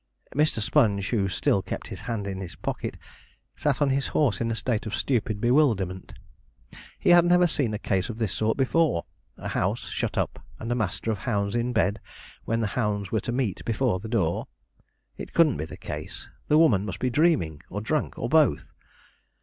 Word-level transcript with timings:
Mr. 0.33 0.59
Sponge, 0.61 1.09
who 1.11 1.29
still 1.29 1.61
kept 1.61 1.89
his 1.89 2.01
hand 2.09 2.25
in 2.25 2.39
his 2.39 2.55
pocket, 2.55 2.97
sat 3.55 3.83
on 3.83 3.91
his 3.91 4.07
horse 4.17 4.41
in 4.41 4.49
a 4.49 4.55
state 4.55 4.87
of 4.87 4.95
stupid 4.95 5.39
bewilderment. 5.39 6.13
He 6.97 7.11
had 7.11 7.23
never 7.23 7.45
seen 7.45 7.71
a 7.75 7.77
case 7.77 8.09
of 8.09 8.17
this 8.17 8.33
sort 8.33 8.57
before 8.57 9.05
a 9.37 9.49
house 9.49 9.89
shut 9.89 10.17
up, 10.17 10.43
and 10.57 10.71
a 10.71 10.75
master 10.75 11.11
of 11.11 11.19
hounds 11.19 11.53
in 11.53 11.71
bed 11.71 11.99
when 12.45 12.61
the 12.61 12.65
hounds 12.73 13.11
were 13.11 13.21
to 13.21 13.31
meet 13.31 13.63
before 13.63 13.99
the 13.99 14.09
door. 14.09 14.47
It 15.17 15.33
couldn't 15.33 15.57
be 15.57 15.65
the 15.65 15.77
case: 15.77 16.27
the 16.47 16.57
woman 16.57 16.83
must 16.83 16.97
be 16.97 17.11
dreaming, 17.11 17.61
or 17.69 17.79
drunk, 17.79 18.17
or 18.17 18.27
both. 18.27 18.71